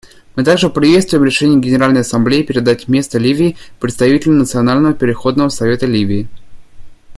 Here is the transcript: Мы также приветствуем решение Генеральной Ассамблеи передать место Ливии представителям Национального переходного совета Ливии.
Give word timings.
Мы 0.35 0.43
также 0.43 0.71
приветствуем 0.71 1.25
решение 1.25 1.59
Генеральной 1.59 2.01
Ассамблеи 2.01 2.41
передать 2.41 2.87
место 2.87 3.19
Ливии 3.19 3.55
представителям 3.79 4.39
Национального 4.39 4.95
переходного 4.95 5.49
совета 5.49 5.85
Ливии. 5.85 6.27